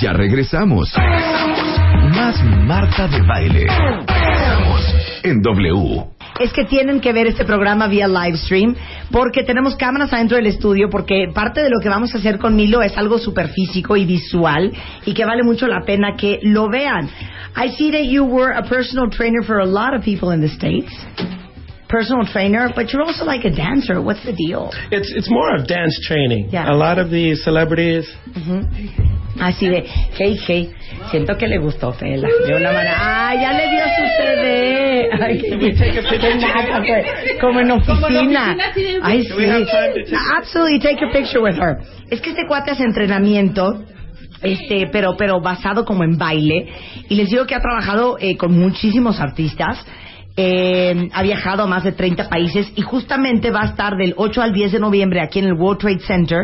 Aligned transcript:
Ya 0.00 0.12
regresamos. 0.12 0.92
Más 2.14 2.42
Marta 2.64 3.06
de 3.08 3.20
Baile. 3.22 3.66
Estamos 4.08 4.94
en 5.22 5.42
W. 5.42 6.04
es 6.40 6.52
que 6.54 6.64
tienen 6.64 7.00
que 7.00 7.12
ver 7.12 7.26
este 7.26 7.44
programa 7.44 7.86
vía 7.86 8.08
live 8.08 8.38
stream 8.38 8.74
porque 9.10 9.42
tenemos 9.42 9.76
cámaras 9.76 10.10
adentro 10.12 10.38
del 10.38 10.46
estudio 10.46 10.88
porque 10.88 11.26
parte 11.34 11.62
de 11.62 11.68
lo 11.68 11.80
que 11.82 11.90
vamos 11.90 12.14
a 12.14 12.18
hacer 12.18 12.38
con 12.38 12.56
Milo 12.56 12.80
es 12.80 12.96
algo 12.96 13.18
superfísico 13.18 13.94
y 13.96 14.06
visual 14.06 14.72
y 15.04 15.12
que 15.12 15.26
vale 15.26 15.42
mucho 15.42 15.66
la 15.66 15.82
pena 15.84 16.16
que 16.16 16.38
lo 16.42 16.70
vean. 16.70 17.10
I 17.54 17.68
see 17.76 17.90
that 17.90 18.04
you 18.04 18.24
were 18.24 18.54
a 18.56 18.62
personal 18.62 19.10
trainer 19.10 19.42
for 19.42 19.58
a 19.60 19.66
lot 19.66 19.94
of 19.94 20.02
people 20.02 20.32
in 20.32 20.40
the 20.40 20.48
States. 20.48 20.90
Personal 21.88 22.24
trainer, 22.24 22.72
but 22.74 22.90
you're 22.90 23.02
also 23.02 23.24
like 23.26 23.44
a 23.44 23.50
dancer. 23.50 24.00
What's 24.00 24.24
the 24.24 24.32
deal? 24.32 24.70
It's 24.90 25.12
it's 25.14 25.28
more 25.28 25.54
of 25.56 25.66
dance 25.66 25.98
training. 26.06 26.48
Yeah. 26.52 26.72
A 26.72 26.76
lot 26.76 26.98
of 26.98 27.10
the 27.10 27.34
celebrities. 27.34 28.06
Así 29.38 29.68
de, 29.68 29.84
hey, 30.18 30.36
hey, 30.46 30.70
siento 31.10 31.36
que 31.36 31.46
le 31.46 31.58
gustó 31.58 31.92
Fela. 31.92 32.28
De 32.46 32.54
una 32.56 32.72
manera, 32.72 32.94
ah, 32.98 33.34
ya 33.34 33.52
le 33.52 33.70
dio 33.70 33.84
su 33.84 34.02
CD. 34.16 35.08
Ay, 35.22 35.38
qué, 35.38 36.18
qué 36.18 36.34
naca, 36.36 36.82
pues, 36.84 37.06
como 37.40 37.60
en 37.60 37.70
oficina. 37.70 38.56
Ay, 39.02 39.22
sí. 39.22 39.28
take- 39.66 40.16
Absolutely, 40.36 40.78
take 40.80 41.04
a 41.04 41.12
picture 41.12 41.40
with 41.40 41.54
her. 41.56 41.78
Es 42.10 42.20
que 42.20 42.30
este 42.30 42.46
cuate 42.46 42.72
hace 42.72 42.82
entrenamiento. 42.82 43.84
Este, 44.42 44.88
pero, 44.90 45.16
pero 45.18 45.40
basado 45.40 45.84
como 45.84 46.02
en 46.02 46.16
baile. 46.16 46.66
Y 47.08 47.14
les 47.14 47.28
digo 47.28 47.46
que 47.46 47.54
ha 47.54 47.60
trabajado 47.60 48.16
eh, 48.18 48.36
con 48.36 48.58
muchísimos 48.58 49.20
artistas. 49.20 49.84
Eh, 50.36 51.08
ha 51.12 51.22
viajado 51.22 51.64
a 51.64 51.66
más 51.66 51.84
de 51.84 51.92
30 51.92 52.28
países 52.28 52.72
y 52.74 52.80
justamente 52.82 53.50
va 53.50 53.62
a 53.62 53.66
estar 53.66 53.96
del 53.96 54.14
8 54.16 54.40
al 54.42 54.52
10 54.54 54.72
de 54.72 54.78
noviembre 54.80 55.20
aquí 55.20 55.38
en 55.40 55.44
el 55.46 55.52
World 55.54 55.80
Trade 55.80 55.98
Center. 56.00 56.38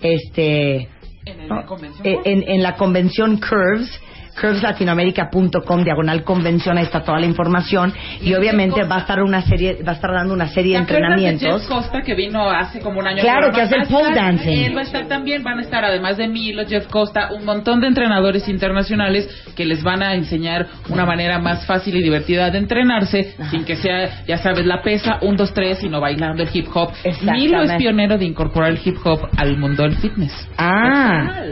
Este, 0.00 0.88
eh, 1.26 2.18
en, 2.24 2.48
en 2.48 2.62
la 2.62 2.76
convención 2.76 3.38
Curves, 3.38 4.00
curveslatinoamerica.com, 4.40 5.82
diagonal 5.82 6.22
convención, 6.24 6.78
ahí 6.78 6.84
está 6.84 7.02
toda 7.02 7.20
la 7.20 7.26
información. 7.26 7.92
Y 8.20 8.34
obviamente 8.34 8.84
va 8.84 8.96
a 8.96 9.00
estar 9.00 9.22
una 9.22 9.42
serie, 9.42 9.78
va 9.86 9.92
a 9.92 9.94
estar 9.94 10.12
dando 10.12 10.34
una 10.34 10.48
serie 10.48 10.78
de 10.78 10.84
¿Te 10.84 10.94
acuerdas 10.94 11.20
de 11.20 11.28
entrenamientos. 11.28 11.62
Jeff 11.62 11.68
Costa 11.68 12.02
que 12.02 12.14
vino 12.14 12.48
hace 12.50 12.80
como 12.80 13.00
un 13.00 13.06
año? 13.06 13.22
Claro, 13.22 13.52
que 13.52 13.62
hace 13.62 13.76
el 13.76 13.88
pole 13.88 14.14
dancing. 14.14 14.64
Él 14.64 14.76
va 14.76 14.80
a 14.80 14.84
estar 14.84 15.06
también, 15.06 15.42
van 15.42 15.58
a 15.58 15.62
estar 15.62 15.84
además 15.84 16.16
de 16.16 16.28
Milo, 16.28 16.66
Jeff 16.66 16.86
Costa, 16.88 17.30
un 17.32 17.44
montón 17.44 17.80
de 17.80 17.88
entrenadores 17.88 18.48
internacionales 18.48 19.28
que 19.54 19.64
les 19.64 19.82
van 19.82 20.02
a 20.02 20.14
enseñar 20.14 20.66
una 20.88 21.06
manera 21.06 21.38
más 21.38 21.66
fácil 21.66 21.96
y 21.96 22.02
divertida 22.02 22.50
de 22.50 22.58
entrenarse 22.58 23.34
sin 23.50 23.64
que 23.64 23.76
sea, 23.76 24.24
ya 24.26 24.38
sabes, 24.38 24.66
la 24.66 24.82
pesa, 24.82 25.18
un, 25.22 25.36
dos, 25.36 25.52
tres, 25.52 25.78
sino 25.78 26.00
bailando 26.00 26.42
el 26.42 26.48
hip 26.52 26.68
hop. 26.74 26.90
Milo 27.22 27.62
es 27.62 27.72
pionero 27.76 28.18
de 28.18 28.24
incorporar 28.24 28.70
el 28.70 28.80
hip 28.84 28.96
hop 29.04 29.28
al 29.36 29.56
mundo 29.56 29.82
del 29.82 29.96
fitness. 29.96 30.32
Ah. 30.58 31.42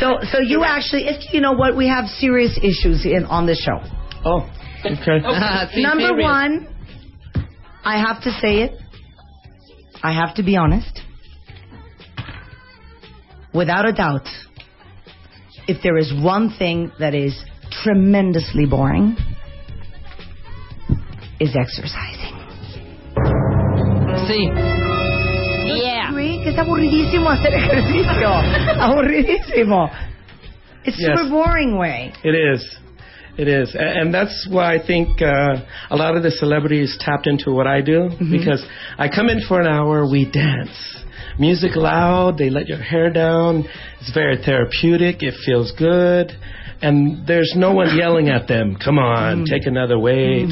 So, 0.00 0.18
so 0.32 0.40
you 0.40 0.64
actually, 0.64 1.06
you 1.30 1.40
know 1.40 1.52
what, 1.52 1.76
we 1.76 1.88
have 1.88 2.08
serious 2.24 2.58
issues 2.58 3.04
in, 3.04 3.24
on 3.26 3.46
the 3.46 3.54
show. 3.54 3.78
Oh, 4.24 4.48
okay. 4.84 5.20
Oh, 5.24 5.80
Number 5.80 6.22
one, 6.22 6.68
I 7.84 7.98
have 7.98 8.22
to 8.22 8.30
say 8.40 8.62
it. 8.62 8.72
I 10.02 10.12
have 10.12 10.34
to 10.36 10.42
be 10.42 10.56
honest. 10.56 11.00
Without 13.54 13.86
a 13.86 13.92
doubt, 13.92 14.26
if 15.68 15.82
there 15.82 15.96
is 15.96 16.12
one 16.12 16.54
thing 16.58 16.90
that 16.98 17.14
is 17.14 17.34
tremendously 17.82 18.66
boring, 18.66 19.16
is 21.40 21.54
exercising. 21.56 22.34
Sí. 24.26 24.48
Yeah. 25.82 26.10
Que 26.12 26.50
es 26.50 26.58
aburridísimo 26.58 27.30
hacer 27.30 27.54
ejercicio. 27.54 28.28
aburridísimo. 28.80 29.90
It's 30.84 30.98
Yes. 31.00 31.18
super 31.18 31.30
boring 31.30 31.78
way. 31.78 32.12
It 32.22 32.34
is. 32.34 32.76
It 33.36 33.48
is. 33.48 33.74
And 33.78 34.14
that's 34.14 34.46
why 34.50 34.74
I 34.74 34.86
think 34.86 35.20
uh, 35.20 35.56
a 35.90 35.96
lot 35.96 36.16
of 36.16 36.22
the 36.22 36.30
celebrities 36.30 36.96
tapped 37.00 37.26
into 37.26 37.50
what 37.52 37.66
I 37.66 37.80
do 37.80 38.08
because 38.30 38.64
I 38.96 39.08
come 39.08 39.28
in 39.28 39.40
for 39.48 39.60
an 39.60 39.66
hour, 39.66 40.08
we 40.08 40.30
dance. 40.30 40.70
Music 41.38 41.74
loud, 41.74 42.38
they 42.38 42.48
let 42.48 42.68
your 42.68 42.78
hair 42.78 43.10
down. 43.10 43.64
It's 44.00 44.12
very 44.14 44.36
therapeutic, 44.44 45.22
it 45.24 45.34
feels 45.44 45.72
good. 45.72 46.30
And 46.80 47.26
there's 47.26 47.54
no 47.56 47.72
one 47.72 47.96
yelling 48.02 48.28
at 48.28 48.46
them, 48.46 48.76
come 48.82 48.98
on, 49.00 49.46
take 49.46 49.66
another 49.66 49.98
weight. 49.98 50.50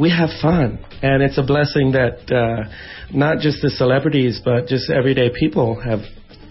We 0.00 0.08
have 0.08 0.30
fun. 0.40 0.78
And 1.02 1.22
it's 1.22 1.36
a 1.36 1.42
blessing 1.42 1.92
that 1.92 2.32
uh, 2.32 2.70
not 3.12 3.40
just 3.40 3.60
the 3.60 3.68
celebrities, 3.68 4.40
but 4.42 4.68
just 4.68 4.88
everyday 4.90 5.28
people 5.38 5.78
have 5.82 6.00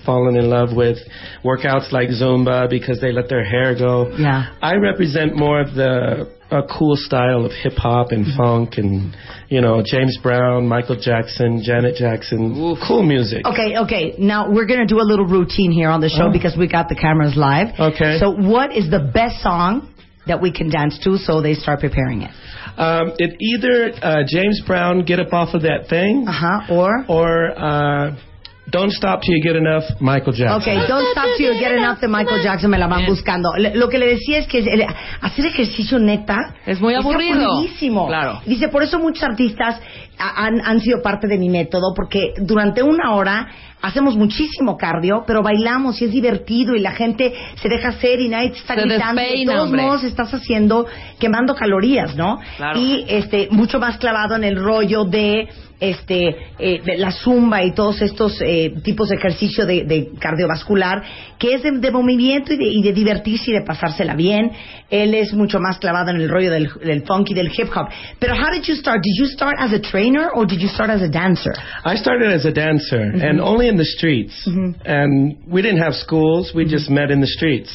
fallen 0.05 0.35
in 0.35 0.49
love 0.49 0.69
with 0.75 0.97
workouts 1.43 1.91
like 1.91 2.09
Zumba 2.09 2.69
because 2.69 2.99
they 3.01 3.11
let 3.11 3.29
their 3.29 3.43
hair 3.43 3.75
go. 3.77 4.11
Yeah. 4.17 4.53
I 4.61 4.75
represent 4.75 5.35
more 5.35 5.59
of 5.61 5.73
the 5.73 6.29
a 6.51 6.63
cool 6.77 6.95
style 6.97 7.45
of 7.45 7.51
hip 7.63 7.77
hop 7.77 8.11
and 8.11 8.25
funk 8.35 8.73
and 8.75 9.15
you 9.47 9.61
know 9.61 9.81
James 9.85 10.17
Brown, 10.21 10.67
Michael 10.67 10.97
Jackson, 10.99 11.61
Janet 11.63 11.95
Jackson, 11.95 12.75
cool 12.85 13.03
music. 13.03 13.45
Okay, 13.45 13.77
okay. 13.77 14.15
Now 14.19 14.51
we're 14.51 14.65
going 14.65 14.81
to 14.81 14.85
do 14.85 14.99
a 14.99 15.07
little 15.07 15.25
routine 15.25 15.71
here 15.71 15.89
on 15.89 16.01
the 16.01 16.09
show 16.09 16.27
Oh. 16.27 16.31
because 16.31 16.55
we 16.57 16.67
got 16.67 16.89
the 16.89 16.95
cameras 16.95 17.37
live. 17.37 17.67
Okay. 17.79 18.17
So, 18.19 18.31
what 18.31 18.75
is 18.75 18.89
the 18.89 18.99
best 19.13 19.41
song 19.41 19.93
that 20.27 20.41
we 20.41 20.51
can 20.51 20.69
dance 20.69 20.99
to 21.05 21.15
so 21.17 21.41
they 21.41 21.53
start 21.53 21.79
preparing 21.79 22.21
it? 22.23 22.31
Um, 22.77 23.13
it 23.17 23.37
either 23.39 23.93
uh, 24.05 24.23
James 24.27 24.61
Brown, 24.67 25.05
Get 25.05 25.19
Up 25.21 25.31
Off 25.31 25.53
of 25.53 25.61
That 25.61 25.87
Thing, 25.89 26.25
Uh 26.27 26.31
huh. 26.33 26.73
Or? 26.73 27.05
or 27.07 27.51
uh, 27.57 28.15
Don't 28.71 28.91
Stop 28.91 29.21
Till 29.21 29.35
You 29.35 29.41
Get 29.43 29.55
Enough, 29.57 29.83
Michael 29.99 30.33
Jackson. 30.33 30.61
Okay, 30.61 30.87
Don't 30.87 31.05
Stop 31.11 31.25
Till 31.37 31.53
You 31.53 31.59
Get 31.59 31.73
Enough 31.73 31.99
de 31.99 32.07
Michael 32.07 32.41
Jackson 32.41 32.69
me 32.71 32.77
la 32.77 32.87
van 32.87 33.05
buscando. 33.05 33.49
Le- 33.57 33.75
Lo 33.75 33.89
que 33.89 33.97
le 33.99 34.07
decía 34.07 34.37
es 34.39 34.47
que 34.47 34.59
el- 34.59 34.85
hacer 35.21 35.45
ejercicio 35.45 35.99
neta 35.99 36.37
Es 36.65 36.79
muy 36.79 36.95
aburrido. 36.95 37.41
aburridísimo. 37.51 38.07
Claro. 38.07 38.41
Dice, 38.45 38.69
por 38.69 38.81
eso 38.83 38.97
muchos 38.99 39.23
artistas 39.23 39.79
han, 40.17 40.61
han 40.63 40.79
sido 40.81 41.01
parte 41.01 41.27
de 41.27 41.37
mi 41.37 41.49
método, 41.49 41.93
porque 41.95 42.33
durante 42.39 42.83
una 42.83 43.13
hora 43.15 43.47
hacemos 43.81 44.15
muchísimo 44.15 44.77
cardio, 44.77 45.23
pero 45.25 45.41
bailamos 45.41 45.99
y 46.01 46.05
es 46.05 46.11
divertido 46.11 46.75
y 46.75 46.79
la 46.81 46.91
gente 46.91 47.33
se 47.59 47.67
deja 47.67 47.89
hacer 47.89 48.19
y 48.19 48.27
nadie 48.29 48.51
te 48.51 48.57
está 48.59 48.75
Se 48.75 48.81
gritando. 48.81 49.21
y 49.21 49.23
de 49.23 49.29
despeina, 49.29 49.53
todos 49.53 49.65
hombre. 49.65 49.81
modos 49.81 50.03
estás 50.03 50.31
haciendo, 50.33 50.85
quemando 51.19 51.55
calorías, 51.55 52.15
¿no? 52.15 52.39
Claro. 52.57 52.79
Y 52.79 53.05
este, 53.07 53.47
mucho 53.49 53.79
más 53.79 53.97
clavado 53.97 54.35
en 54.35 54.43
el 54.43 54.55
rollo 54.57 55.05
de 55.05 55.49
este 55.79 56.35
eh, 56.59 56.79
de 56.85 56.97
la 56.99 57.09
zumba 57.11 57.63
y 57.63 57.71
todos 57.73 58.03
estos 58.03 58.39
eh, 58.41 58.71
tipos 58.83 59.09
de 59.09 59.15
ejercicio 59.15 59.65
de, 59.65 59.83
de 59.83 60.09
cardiovascular 60.19 61.01
que 61.39 61.55
es 61.55 61.63
de, 61.63 61.71
de 61.79 61.89
movimiento 61.89 62.53
y 62.53 62.57
de, 62.57 62.65
y 62.65 62.83
de 62.83 62.93
divertirse 62.93 63.49
y 63.49 63.53
de 63.55 63.61
pasársela 63.65 64.13
bien 64.13 64.51
él 64.91 65.15
es 65.15 65.33
mucho 65.33 65.59
más 65.59 65.79
clavado 65.79 66.11
en 66.11 66.17
el 66.17 66.29
rollo 66.29 66.51
del, 66.51 66.69
del 66.85 67.01
funk 67.01 67.31
y 67.31 67.33
del 67.33 67.47
hip 67.47 67.67
hop 67.75 67.87
pero 68.19 68.35
how 68.35 68.51
did 68.53 68.61
you 68.61 68.75
start 68.75 69.01
did 69.01 69.13
you 69.17 69.25
start 69.25 69.55
as 69.57 69.73
a 69.73 69.81
trainer 69.81 70.10
or 70.35 70.45
did 70.45 70.61
you 70.61 70.67
start 70.67 70.89
as 70.89 71.01
a 71.01 71.09
dancer 71.09 71.53
I 71.83 71.95
started 71.95 72.31
as 72.31 72.45
a 72.45 72.51
dancer 72.51 72.99
mm-hmm. 72.99 73.21
and 73.21 73.41
only 73.41 73.67
in 73.67 73.77
the 73.77 73.85
streets. 73.85 74.47
Mm-hmm. 74.47 74.81
And 74.85 75.37
we 75.47 75.61
didn't 75.61 75.81
have 75.81 75.93
schools, 75.93 76.51
we 76.55 76.65
just 76.65 76.85
mm-hmm. 76.85 76.95
met 76.95 77.11
in 77.11 77.21
the 77.21 77.27
streets. 77.27 77.71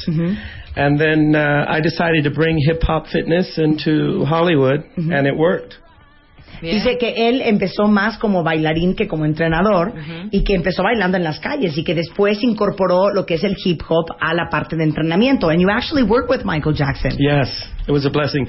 And 0.77 1.01
then 1.01 1.35
uh, 1.35 1.65
I 1.67 1.81
decided 1.81 2.25
to 2.25 2.31
bring 2.31 2.59
hip 2.59 2.83
hop 2.83 3.07
fitness 3.07 3.57
into 3.57 4.25
Hollywood, 4.27 4.85
and 4.97 5.27
it 5.27 5.35
worked. 5.35 5.75
Bien. 6.61 6.75
Dice 6.75 6.97
que 6.99 7.29
él 7.29 7.43
empezó 7.43 7.87
más 7.87 8.19
como 8.19 8.43
bailarín 8.43 8.95
que 8.95 9.07
como 9.07 9.25
entrenador 9.27 9.93
y 10.31 10.43
que 10.43 10.55
empezó 10.55 10.83
bailando 10.83 11.17
en 11.17 11.25
las 11.25 11.39
calles 11.39 11.77
y 11.77 11.85
que 11.85 11.95
después 11.95 12.43
incorporó 12.43 13.13
lo 13.13 13.27
que 13.27 13.35
es 13.35 13.45
el 13.45 13.57
hip 13.63 13.83
hop 13.89 14.17
a 14.21 14.33
la 14.33 14.49
parte 14.51 14.77
de 14.77 14.85
entrenamiento. 14.85 15.49
And 15.49 15.61
you 15.61 15.69
actually 15.71 16.03
work 16.03 16.31
with 16.31 16.45
Michael 16.45 16.73
Jackson. 16.75 17.13
Yes, 17.19 17.49
it 17.87 17.93
was 17.93 18.07
a 18.07 18.11
blessing. 18.11 18.47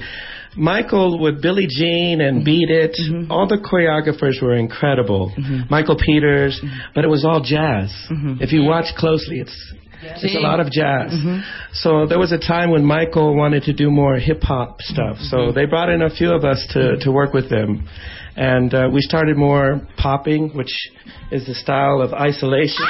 Michael 0.58 1.20
with 1.20 1.40
Billie 1.40 1.68
Jean 1.68 2.20
and 2.20 2.38
mm-hmm. 2.38 2.44
Beat 2.44 2.70
It, 2.70 2.96
mm-hmm. 3.00 3.30
all 3.30 3.46
the 3.46 3.58
choreographers 3.58 4.42
were 4.42 4.56
incredible. 4.56 5.32
Mm-hmm. 5.38 5.70
Michael 5.70 5.96
Peters, 5.96 6.60
but 6.94 7.04
it 7.04 7.08
was 7.08 7.24
all 7.24 7.40
jazz. 7.40 7.94
If 8.40 8.52
you 8.52 8.64
watch 8.64 8.94
closely, 8.96 9.40
it's 9.40 9.74
it's 10.02 10.36
a 10.36 10.40
lot 10.40 10.60
of 10.60 10.70
jazz. 10.70 11.12
So 11.72 12.06
there 12.06 12.18
was 12.18 12.32
a 12.32 12.38
time 12.38 12.70
when 12.70 12.84
Michael 12.84 13.36
wanted 13.36 13.64
to 13.64 13.72
do 13.72 13.90
more 13.90 14.16
hip 14.16 14.42
hop 14.42 14.80
stuff. 14.80 15.18
So 15.20 15.52
they 15.52 15.64
brought 15.64 15.90
in 15.90 16.02
a 16.02 16.10
few 16.10 16.32
of 16.32 16.44
us 16.44 16.66
to 16.72 16.96
to 16.98 17.12
work 17.12 17.32
with 17.32 17.48
them. 17.48 17.88
And 18.36 18.72
uh, 18.72 18.88
we 18.92 19.00
started 19.00 19.36
more 19.36 19.80
popping, 19.96 20.50
which 20.54 20.70
is 21.32 21.46
the 21.46 21.54
style 21.54 22.00
of 22.00 22.12
isolation. 22.12 22.86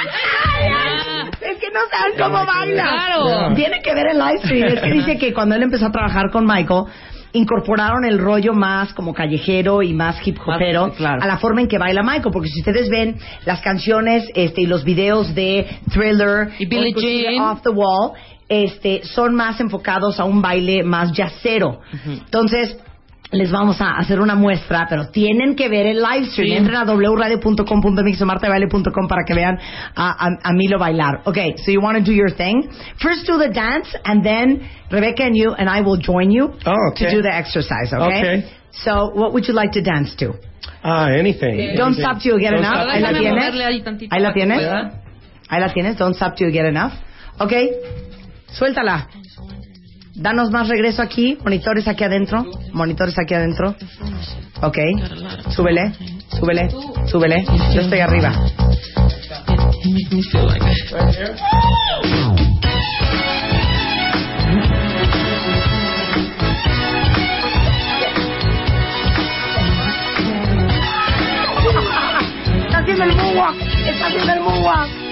Es 1.41 1.57
que 1.57 1.71
no 1.71 1.81
saben 1.89 2.17
cómo 2.17 2.45
baila. 2.45 2.83
Claro. 2.83 3.55
Tiene 3.55 3.81
que 3.81 3.93
ver 3.93 4.07
el 4.11 4.19
live 4.19 4.39
stream. 4.43 4.65
Es 4.65 4.79
que 4.79 4.91
dice 4.91 5.17
que 5.17 5.33
cuando 5.33 5.55
él 5.55 5.63
empezó 5.63 5.87
a 5.87 5.91
trabajar 5.91 6.29
con 6.29 6.45
Michael, 6.45 6.85
incorporaron 7.33 8.05
el 8.05 8.17
rollo 8.17 8.53
más 8.53 8.93
como 8.93 9.13
callejero 9.13 9.81
y 9.81 9.93
más 9.93 10.25
hip 10.25 10.37
hopero 10.45 10.91
claro. 10.93 11.21
a 11.21 11.27
la 11.27 11.37
forma 11.37 11.61
en 11.61 11.67
que 11.67 11.77
baila 11.77 12.03
Michael. 12.03 12.31
Porque 12.31 12.49
si 12.49 12.59
ustedes 12.59 12.89
ven 12.89 13.17
las 13.45 13.61
canciones 13.61 14.27
este, 14.33 14.61
y 14.61 14.65
los 14.65 14.83
videos 14.83 15.33
de 15.35 15.67
Thriller 15.91 16.49
Y 16.59 16.65
Billie 16.65 16.93
Jean. 16.93 17.43
Off 17.43 17.61
the 17.61 17.69
Wall, 17.69 18.13
este, 18.47 19.03
son 19.03 19.35
más 19.35 19.59
enfocados 19.59 20.19
a 20.19 20.25
un 20.25 20.41
baile 20.41 20.83
más 20.83 21.11
jazzero. 21.13 21.81
Entonces, 22.05 22.77
les 23.31 23.51
vamos 23.51 23.79
a 23.79 23.97
hacer 23.97 24.19
una 24.19 24.33
muestra, 24.35 24.87
pero 24.89 25.09
tienen 25.09 25.55
que 25.55 25.69
ver 25.69 25.85
el 25.85 25.97
live 26.01 26.25
stream. 26.31 26.49
Sí. 26.49 26.55
Entren 26.55 26.77
a 26.77 26.85
martabaile.com 28.25 29.07
para 29.07 29.23
que 29.23 29.33
vean 29.35 29.57
a, 29.95 30.27
a, 30.27 30.29
a 30.49 30.53
Milo 30.53 30.79
bailar. 30.79 31.21
Okay, 31.25 31.55
so 31.57 31.71
you 31.71 31.79
want 31.81 31.97
to 31.97 32.03
do 32.03 32.11
your 32.11 32.31
thing. 32.31 32.67
First 32.97 33.27
do 33.27 33.37
the 33.37 33.49
dance, 33.49 33.95
and 34.03 34.23
then 34.23 34.67
Rebecca 34.91 35.23
and 35.23 35.35
you 35.35 35.53
and 35.53 35.69
I 35.69 35.81
will 35.81 35.97
join 35.99 36.31
you 36.31 36.51
Oh, 36.65 36.89
okay. 36.91 37.05
to 37.05 37.11
do 37.17 37.21
the 37.21 37.33
exercise, 37.33 37.93
okay? 37.93 38.19
Okay. 38.19 38.49
So, 38.71 39.11
what 39.13 39.33
would 39.33 39.47
you 39.47 39.53
like 39.53 39.71
to 39.73 39.81
dance 39.81 40.15
to? 40.17 40.33
Ah, 40.83 41.09
anything. 41.09 41.75
Don't 41.75 41.93
anything. 41.93 42.03
stop 42.03 42.21
till 42.21 42.35
you 42.35 42.39
get 42.39 42.51
Don't 42.51 42.59
enough. 42.59 42.87
Ahí 42.87 43.01
la 43.01 43.11
tienes. 43.11 44.11
ahí 44.11 44.19
la 44.21 44.33
tienes. 44.33 44.57
pueda. 44.57 44.91
Ahí 45.49 45.59
la 45.59 45.73
tienes. 45.73 45.97
Don't 45.97 46.15
stop 46.15 46.35
till 46.35 46.47
you 46.47 46.53
get 46.53 46.65
enough. 46.65 46.93
Ok. 47.39 47.53
Suéltala. 48.51 49.07
Danos 50.19 50.51
más 50.51 50.67
regreso 50.67 51.01
aquí. 51.01 51.37
Monitores 51.43 51.87
aquí 51.87 52.03
adentro. 52.03 52.45
Monitores 52.73 53.17
aquí 53.17 53.33
adentro. 53.33 53.73
Ok. 54.61 54.77
Súbele. 55.49 55.93
Súbele. 56.37 56.69
Súbele. 57.07 57.45
Yo 57.73 57.81
estoy 57.81 57.99
arriba. 57.99 58.33
Está 72.65 72.79
haciendo 72.79 73.03
el 73.05 73.15
moonwalk. 73.15 73.61
Está 73.87 74.07
haciendo 74.07 74.33
el 74.33 74.39
moonwalk. 74.41 75.08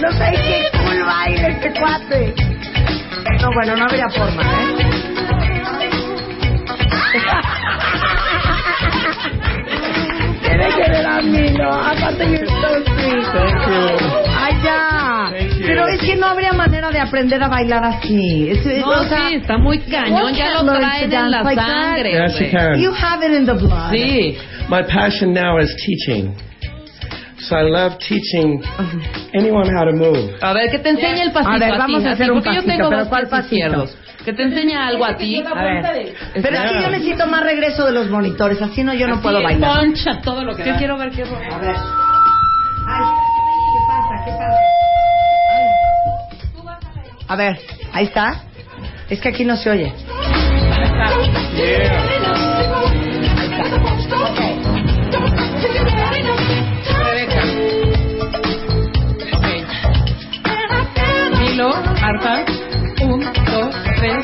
No 0.00 0.10
sé 0.12 0.30
qué 0.32 0.78
cool 0.78 1.04
baile 1.04 1.48
este 1.50 1.72
cuate. 1.78 2.34
No, 3.40 3.50
bueno, 3.54 3.76
no 3.76 3.84
habría 3.84 4.08
forma, 4.10 4.42
¿eh? 4.42 5.90
Tiene 10.42 10.68
que 10.76 10.90
ver 10.90 11.06
a 11.06 11.20
mí, 11.22 11.50
¿no? 11.52 11.70
Aparte. 11.72 12.24
Thank 12.24 12.86
you. 12.88 14.06
Ay, 14.38 14.54
ya. 14.64 15.30
Pero 15.66 15.86
es 15.88 16.00
que 16.00 16.16
no 16.16 16.26
habría 16.26 16.52
manera 16.52 16.90
de 16.90 16.98
aprender 16.98 17.42
a 17.42 17.48
bailar 17.48 17.84
así. 17.84 18.48
Es- 18.50 18.66
es- 18.66 18.80
No, 18.80 18.88
o 18.90 19.04
sea, 19.04 19.28
sí, 19.28 19.34
está 19.36 19.58
muy 19.58 19.78
cañón, 19.80 20.32
ya 20.34 20.50
lo 20.62 20.72
traen 20.72 21.12
en 21.12 21.30
la 21.30 21.42
like 21.42 21.60
sangre. 21.60 22.12
Yes, 22.12 22.38
you 22.38 22.50
can. 22.50 22.80
You 22.80 22.92
have 22.94 23.24
it 23.26 23.32
in 23.32 23.46
the 23.46 23.52
blood. 23.54 23.90
Sí. 23.92 24.36
My 24.68 24.82
passion 24.82 25.32
now 25.32 25.58
is 25.58 25.74
teaching. 25.84 26.34
So 27.48 27.56
I 27.56 27.62
love 27.62 27.96
teaching 27.98 28.62
anyone 29.32 29.68
how 29.74 29.84
to 29.84 29.92
move. 29.92 30.36
A 30.42 30.52
ver, 30.52 30.70
que 30.70 30.78
te 30.78 30.90
enseñe 30.90 31.22
el 31.22 31.32
pasito 31.32 31.52
A 31.52 31.58
ver, 31.58 31.78
vamos 31.78 32.02
ti, 32.02 32.06
a 32.06 32.08
ti, 32.08 32.14
hacer 32.14 32.30
un 32.32 32.38
porque 32.42 32.50
yo 32.56 32.62
pasito, 32.62 32.76
tengo 32.76 32.88
pero 32.90 33.00
dos 33.00 33.08
¿cuál 33.08 33.28
pasito? 33.28 33.88
Que 34.24 34.32
te 34.34 34.42
enseñe 34.42 34.74
algo 34.76 35.04
a 35.06 35.16
ti. 35.16 35.42
A 35.42 35.54
ver. 35.54 36.14
Pero 36.34 36.56
es 36.56 36.62
que 36.62 36.70
Yeah. 36.74 36.82
yo 36.82 36.90
necesito 36.90 37.26
más 37.26 37.42
regreso 37.42 37.86
de 37.86 37.92
los 37.92 38.10
monitores. 38.10 38.60
Así 38.60 38.84
no, 38.84 38.92
yo 38.94 39.06
no 39.08 39.14
Así, 39.14 39.22
puedo 39.22 39.42
bailar. 39.42 39.78
Poncha 39.80 40.20
todo 40.22 40.44
lo 40.44 40.54
que 40.54 40.64
Yo 40.64 40.72
da. 40.72 40.78
quiero 40.78 40.98
ver 40.98 41.10
qué 41.10 41.22
A 41.22 41.26
ver. 41.26 41.76
Ay, 42.86 43.04
¿qué 43.72 43.80
pasa? 43.88 44.24
¿Qué 44.24 44.32
pasa? 44.32 44.60
Ay. 45.50 45.66
A 47.28 47.36
ver, 47.36 47.58
ahí 47.92 48.04
está. 48.04 48.34
Es 49.08 49.18
que 49.20 49.28
aquí 49.30 49.44
no 49.44 49.56
se 49.56 49.70
oye. 49.70 49.92
Rebeca. 50.70 52.49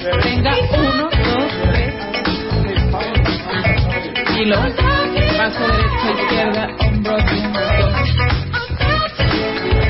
Tres. 0.02 0.24
Venga. 0.24 0.52
Uno, 0.72 1.04
dos, 1.04 1.52
tres. 1.62 1.94
Milo. 4.34 4.56
Paso 5.36 5.60
derecho, 5.66 6.06
izquierda. 6.22 6.64
Hombro, 6.78 7.16
dos. 7.16 7.24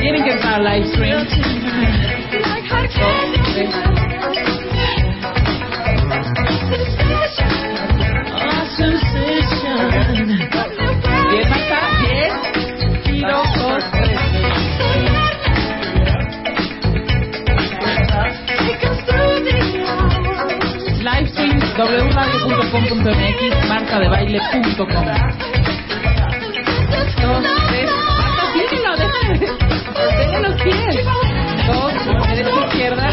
Tienen 0.01 0.23
que 0.25 0.31
entrar 0.33 0.55
al 0.55 0.65
live 0.65 0.87
stream. 0.93 1.25
Dos, 2.39 3.45
tres. 3.55 4.06
Livestream 21.87 22.09
wradio.com.mx 22.15 23.69
marcadebaile.com 23.69 24.87
Dos, 27.23 27.45
tres. 27.69 27.91
Marta, 28.19 28.43
síguelo, 28.53 28.93
déjame. 28.97 29.35
Los 30.43 30.55
pies. 30.63 30.95
Dos, 31.67 31.93
derecha, 32.27 32.61
izquierda. 32.67 33.07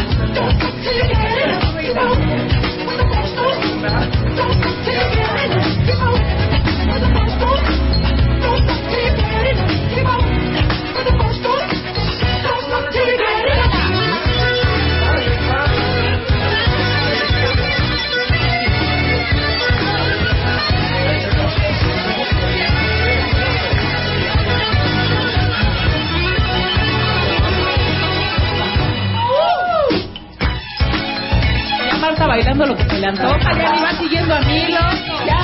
Bailando. 33.12 33.38
Ya 33.58 33.72
ni 33.72 33.80
va 33.82 33.92
siguiendo 33.98 34.34
a 34.34 34.40
Milo. 34.40 34.78
Ya. 35.26 35.38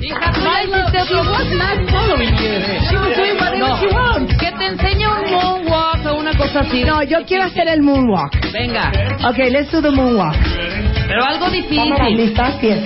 Hija, 0.00 0.32
she 1.06 1.14
was 1.14 1.50
not 1.52 1.90
following 1.90 2.34
you. 2.36 2.60
She 2.88 2.96
was 2.96 3.16
doing 3.16 3.36
whatever 3.36 3.58
No. 3.58 3.76
she 3.80 3.88
wants. 3.88 4.36
Que 4.38 4.52
te 4.52 4.66
enseñe 4.66 5.06
un 5.06 5.30
moonwalk 5.30 6.06
o 6.06 6.14
una 6.18 6.32
cosa 6.36 6.60
así. 6.60 6.84
No, 6.84 7.02
yo 7.02 7.24
quiero 7.26 7.44
hacer 7.44 7.68
el 7.68 7.82
moonwalk. 7.82 8.32
Venga. 8.52 8.90
Okay, 9.30 9.50
let's 9.50 9.70
do 9.72 9.80
the 9.82 9.90
moonwalk. 9.90 10.36
Pero 11.08 11.24
algo 11.24 11.50
difícil. 11.50 11.94
listas, 12.16 12.54
pies. 12.56 12.78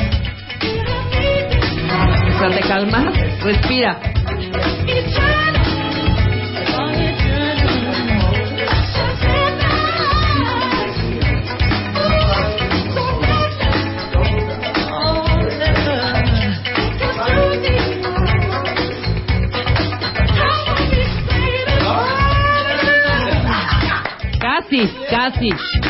O 2.35 2.39
sea, 2.39 2.51
te 2.51 2.61
calmas, 2.67 3.05
respira. 3.43 3.99
Casi, 25.21 25.51
casi. 25.51 25.81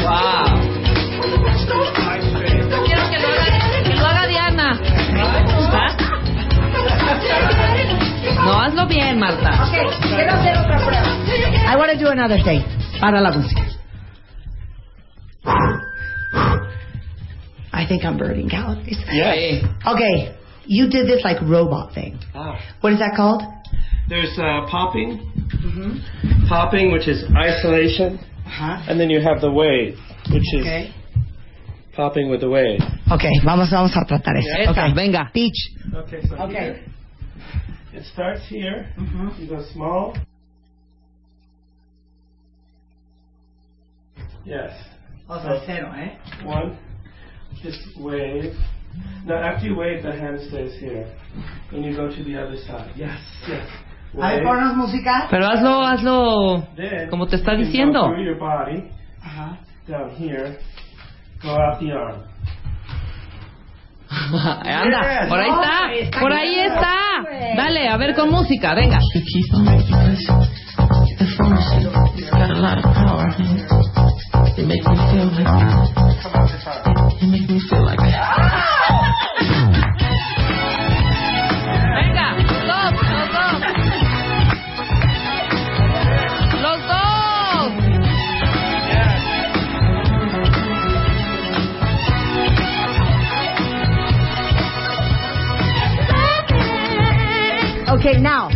Wow. 0.00 0.56
Quiero 2.86 3.04
que 3.10 3.18
lo 3.18 3.28
haga, 3.28 3.82
que 3.84 3.94
lo 3.94 4.06
haga 4.06 4.26
Diana. 4.26 4.80
No, 8.42 8.52
hazlo 8.58 8.86
bien, 8.86 9.18
Marta. 9.18 9.66
Okay, 9.68 9.84
quiero 10.08 10.32
hacer 10.32 10.56
otra 10.56 10.78
prueba. 10.78 11.70
I 11.70 11.76
want 11.76 11.92
to 11.92 11.98
do 11.98 12.08
another 12.10 12.42
thing. 12.42 12.64
Para 13.02 13.20
la 13.20 13.32
música. 13.32 13.62
I 17.74 17.84
think 17.86 18.02
I'm 18.02 18.16
burning 18.16 18.48
calories. 18.48 18.96
Yes. 19.12 19.62
Okay, 19.84 20.32
you 20.66 20.88
did 20.90 21.06
this 21.06 21.22
like 21.24 21.40
robot 21.42 21.94
thing. 21.94 22.18
Ah. 22.34 22.58
What 22.80 22.92
is 22.92 22.98
that 22.98 23.14
called? 23.16 23.42
There's 24.08 24.36
uh, 24.38 24.66
popping. 24.70 25.20
Popping, 26.48 26.92
which 26.92 27.08
is 27.08 27.24
isolation, 27.36 28.18
Ajá. 28.46 28.84
and 28.88 29.00
then 29.00 29.08
you 29.10 29.20
have 29.20 29.40
the 29.40 29.50
wave, 29.50 29.96
which 30.30 30.44
is 30.54 30.60
Okay. 30.60 30.92
popping 31.96 32.28
with 32.30 32.40
the 32.40 32.48
wave. 32.50 32.80
Okay, 33.10 33.30
vamos, 33.44 33.70
vamos 33.70 33.92
a 33.96 34.04
tratar 34.04 34.36
eso. 34.36 34.48
Esa, 34.58 34.70
Okay. 34.70 34.92
venga. 34.94 35.30
Teach. 35.32 35.70
Okay, 35.94 36.20
so 36.28 36.36
Okay. 36.36 36.52
here, 36.52 36.80
it 37.94 38.04
starts 38.12 38.46
here. 38.48 38.88
You 39.38 39.48
go 39.48 39.62
small. 39.72 40.14
Yes. 44.44 44.72
O 45.28 45.40
sea, 45.40 45.62
cero, 45.64 45.90
¿eh? 45.96 46.18
One, 46.44 46.76
just 47.62 47.80
wave. 47.98 48.54
Now, 49.26 49.36
after 49.42 49.66
you 49.66 49.76
wave, 49.76 50.02
the 50.02 50.12
hand 50.12 50.38
stays 50.48 50.78
here. 50.78 51.06
And 51.72 51.84
you 51.84 51.96
go 51.96 52.08
to 52.08 52.24
the 52.24 52.36
other 52.36 52.56
side. 52.58 52.90
Yes, 52.94 53.18
yes. 53.48 53.66
A 54.20 54.28
ver, 54.28 54.42
ponnos 54.44 54.76
música. 54.76 55.26
Pero 55.30 55.46
hazlo, 55.46 55.82
hazlo 55.82 56.66
Then, 56.76 57.08
como 57.10 57.26
te 57.26 57.36
está 57.36 57.52
you 57.52 57.58
can 57.58 57.66
diciendo. 57.66 58.00
Go 58.02 58.08
through 58.14 58.24
your 58.24 58.38
body, 58.38 58.90
Ajá. 59.22 59.58
down 59.88 60.10
here. 60.10 60.56
Go 61.42 61.50
out 61.50 61.80
the 61.80 61.90
arm. 61.92 62.22
Anda, 64.64 65.26
por 65.28 65.40
ahí 65.40 65.50
No, 65.50 65.62
está, 65.62 65.92
está 65.94 66.20
por 66.20 66.32
ahí 66.32 66.54
claro, 66.54 66.74
está. 66.74 67.22
güey. 67.22 67.56
Dale, 67.56 67.88
a 67.88 67.96
ver 67.96 68.14
con 68.14 68.30
música, 68.30 68.74
venga. 68.74 68.98
Venga, 77.96 78.13
Okay, 98.04 98.20
now, 98.20 98.52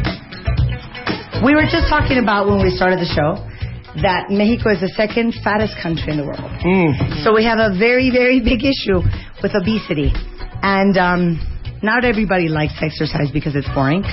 we 1.43 1.55
were 1.57 1.65
just 1.65 1.89
talking 1.89 2.21
about 2.21 2.53
when 2.53 2.61
we 2.61 2.69
started 2.69 3.01
the 3.01 3.09
show 3.09 3.41
that 4.05 4.29
Mexico 4.29 4.77
is 4.77 4.81
the 4.85 4.93
second 4.93 5.33
fattest 5.43 5.73
country 5.81 6.13
in 6.13 6.21
the 6.21 6.27
world. 6.29 6.53
Mm. 6.61 7.25
So 7.25 7.33
we 7.33 7.49
have 7.49 7.57
a 7.57 7.73
very, 7.73 8.13
very 8.13 8.45
big 8.45 8.61
issue 8.61 9.01
with 9.41 9.57
obesity. 9.57 10.13
And 10.61 10.93
um, 11.01 11.41
not 11.81 12.05
everybody 12.05 12.53
likes 12.53 12.77
exercise 12.83 13.33
because 13.33 13.57
it's 13.57 13.73
boring. 13.73 14.05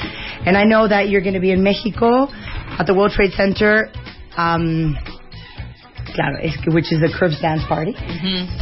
And 0.47 0.55
I 0.55 0.63
know 0.63 0.87
that 0.87 1.09
you're 1.09 1.19
going 1.19 1.35
to 1.35 1.43
be 1.43 1.51
in 1.51 1.61
Mexico 1.61 2.31
at 2.79 2.87
the 2.87 2.95
World 2.95 3.11
Trade 3.11 3.35
Center, 3.35 3.91
um, 4.39 4.95
claro, 6.15 6.39
which 6.71 6.95
is 6.95 7.03
the 7.03 7.11
Curves 7.11 7.41
Dance 7.41 7.67
Party. 7.67 7.91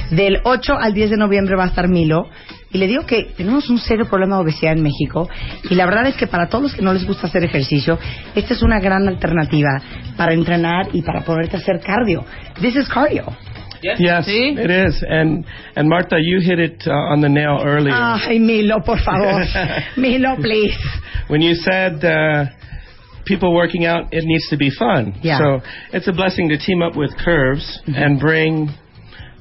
Del 0.10 0.42
8 0.42 0.74
al 0.82 0.92
10 0.92 1.12
de 1.12 1.18
noviembre 1.18 1.54
va 1.56 1.66
a 1.66 1.70
estar 1.70 1.88
Milo. 1.88 2.26
Y 2.74 2.80
le 2.80 2.88
digo 2.88 3.06
que 3.06 3.32
tenemos 3.38 3.70
un 3.70 3.78
serio 3.78 4.06
problema 4.06 4.38
de 4.38 4.44
obesidad 4.44 4.74
en 4.74 4.82
México. 4.82 5.30
Y 5.70 5.76
la 5.76 5.86
verdad 5.86 6.08
es 6.08 6.16
que 6.16 6.28
para 6.28 6.50
todos 6.50 6.64
los 6.64 6.74
que 6.74 6.82
no 6.82 6.92
les 6.92 7.06
gusta 7.06 7.28
hacer 7.28 7.44
ejercicio, 7.44 8.00
esta 8.36 8.54
es 8.54 8.64
una 8.64 8.80
gran 8.80 9.08
alternativa 9.08 9.80
para 10.18 10.34
entrenar 10.34 10.88
y 10.92 11.04
para 11.04 11.22
ponerte 11.22 11.58
a 11.58 11.60
hacer 11.60 11.80
cardio. 11.80 12.26
This 12.60 12.76
is 12.76 12.90
cardio. 12.90 13.26
Yes, 13.84 14.26
See? 14.26 14.56
it 14.58 14.72
is. 14.72 15.04
And 15.08 15.46
and 15.76 15.90
Martha, 15.90 16.16
you 16.18 16.40
hit 16.40 16.58
it 16.58 16.84
uh, 16.88 16.92
on 16.92 17.22
the 17.22 17.28
nail 17.28 17.60
earlier. 17.62 17.94
Ay, 17.94 18.40
Milo, 18.40 18.80
por 18.80 18.98
favor. 19.00 19.44
Milo, 19.98 20.38
please. 20.38 20.74
when 21.28 21.42
you 21.42 21.54
said 21.54 22.04
uh, 22.04 22.46
people 23.26 23.54
working 23.54 23.86
out, 23.86 24.06
it 24.14 24.24
needs 24.24 24.48
to 24.50 24.58
be 24.58 24.72
fun. 24.72 25.20
Yeah. 25.22 25.38
So 25.38 25.62
it's 25.92 26.08
a 26.08 26.14
blessing 26.14 26.50
to 26.50 26.58
team 26.58 26.82
up 26.82 26.96
with 26.96 27.12
Curves 27.18 27.82
and 27.88 28.20
bring 28.20 28.70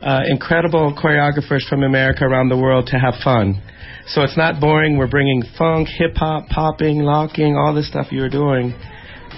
uh, 0.02 0.22
incredible 0.26 0.94
choreographers 0.94 1.66
from 1.68 1.82
America 1.82 2.24
around 2.24 2.48
the 2.48 2.56
world 2.56 2.86
to 2.88 2.98
have 2.98 3.14
fun. 3.22 3.62
So 4.06 4.22
it's 4.22 4.36
not 4.36 4.60
boring. 4.60 4.98
We're 4.98 5.06
bringing 5.06 5.42
funk, 5.56 5.88
hip 5.88 6.16
hop, 6.16 6.48
popping, 6.48 7.00
locking, 7.00 7.56
all 7.56 7.72
the 7.72 7.84
stuff 7.84 8.08
you're 8.10 8.28
doing 8.28 8.74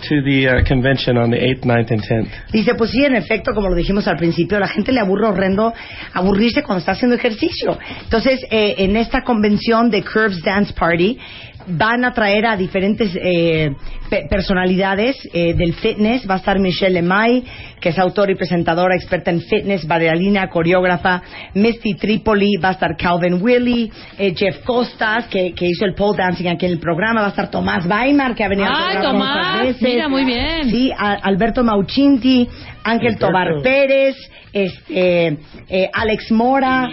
to 0.08 0.22
the 0.22 0.48
uh, 0.48 0.68
convention 0.68 1.16
on 1.16 1.30
the 1.30 1.36
8th, 1.36 1.64
9th, 1.64 1.90
and 1.90 2.02
10th. 2.02 2.52
Dice, 2.52 2.74
pues 2.76 2.90
sí, 2.90 3.04
en 3.04 3.16
efecto, 3.16 3.52
como 3.54 3.68
lo 3.68 3.74
dijimos 3.74 4.06
al 4.06 4.16
principio, 4.16 4.58
la 4.58 4.68
gente 4.68 4.92
le 4.92 5.00
aburre 5.00 5.26
horrendo 5.26 5.72
aburrirse 6.12 6.62
cuando 6.62 6.80
está 6.80 6.92
haciendo 6.92 7.16
ejercicio. 7.16 7.78
Entonces, 8.02 8.40
eh, 8.50 8.74
en 8.78 8.96
esta 8.96 9.22
convención 9.22 9.90
de 9.90 10.02
Curves 10.02 10.42
Dance 10.42 10.72
Party, 10.74 11.18
van 11.66 12.04
a 12.04 12.12
traer 12.12 12.46
a 12.46 12.56
diferentes 12.56 13.10
eh, 13.20 13.72
pe- 14.10 14.26
personalidades 14.28 15.16
eh, 15.32 15.54
del 15.54 15.74
fitness. 15.74 16.28
Va 16.28 16.34
a 16.34 16.38
estar 16.38 16.58
Michelle 16.58 16.94
Lemay, 16.94 17.42
que 17.80 17.88
es 17.90 17.98
autora 17.98 18.32
y 18.32 18.34
presentadora 18.34 18.94
experta 18.96 19.30
en 19.30 19.40
fitness, 19.40 19.86
bailarina, 19.86 20.48
coreógrafa. 20.48 21.22
Misty 21.54 21.94
Tripoli, 21.94 22.56
va 22.62 22.70
a 22.70 22.72
estar 22.72 22.96
Calvin 22.96 23.42
Willy, 23.42 23.90
eh, 24.18 24.34
Jeff 24.36 24.64
Costas, 24.64 25.26
que, 25.28 25.52
que 25.54 25.66
hizo 25.66 25.84
el 25.84 25.94
pole 25.94 26.18
dancing 26.18 26.48
aquí 26.48 26.66
en 26.66 26.72
el 26.72 26.78
programa. 26.78 27.20
Va 27.20 27.26
a 27.26 27.30
estar 27.30 27.50
Tomás 27.50 27.86
Weimar, 27.86 28.34
que 28.34 28.44
ha 28.44 28.48
venido 28.48 28.68
al 28.68 28.74
Ay, 28.74 28.92
programa 28.96 29.12
Tomás, 29.12 29.36
muchas 29.52 29.66
veces. 29.66 29.82
mira, 29.82 30.08
muy 30.08 30.24
bien. 30.24 30.70
Sí, 30.70 30.92
a- 30.96 31.12
Alberto 31.22 31.64
Mauchinti, 31.64 32.48
Ángel 32.84 33.08
Alberto. 33.08 33.26
Tobar 33.26 33.48
Pérez, 33.62 34.16
este, 34.52 35.38
eh, 35.68 35.90
Alex 35.92 36.30
Mora. 36.30 36.88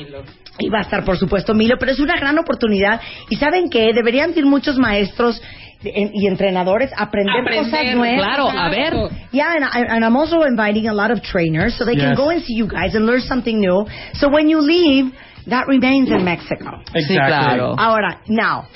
Y 0.62 0.70
va 0.70 0.80
a 0.80 0.82
estar, 0.84 1.04
por 1.04 1.18
supuesto, 1.18 1.54
Milo, 1.54 1.76
pero 1.80 1.92
es 1.92 2.00
una 2.00 2.16
gran 2.18 2.38
oportunidad. 2.38 3.02
Y 3.30 3.36
saben 3.38 3.70
que 3.70 3.94
deberían 3.94 4.32
ir 4.36 4.46
muchos 4.46 4.78
maestros 4.78 5.42
y 5.84 6.28
entrenadores 6.28 6.92
a 6.94 7.04
aprender, 7.06 7.34
Aprender, 7.42 7.64
cosas 7.72 7.96
nuevas. 7.96 8.24
Claro, 8.24 8.50
a 8.50 8.70
ver. 8.70 8.94
Yeah, 9.32 9.56
and, 9.56 9.64
I, 9.66 9.96
and 9.96 10.06
I'm 10.06 10.16
also 10.16 10.44
inviting 10.44 10.88
a 10.88 10.94
lot 10.94 11.10
of 11.10 11.22
trainers 11.24 11.74
so 11.76 11.86
they 11.86 11.96
can 11.96 12.10
Yes. 12.10 12.18
go 12.18 12.30
and 12.30 12.44
see 12.44 12.54
you 12.56 12.68
guys 12.68 12.94
and 12.94 13.06
learn 13.08 13.22
something 13.22 13.60
new. 13.60 13.88
So 14.14 14.30
when 14.30 14.48
you 14.48 14.60
leave, 14.62 15.12
that 15.48 15.68
remains 15.68 16.10
in 16.12 16.24
Mexico. 16.24 16.84
Sí, 16.96 17.16
claro. 17.16 17.74
Ahora, 17.78 18.20
now, 18.28 18.68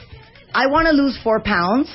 I 0.55 0.65
want 0.67 0.87
to 0.87 0.93
lose 0.93 1.15
four 1.23 1.41
pounds. 1.41 1.89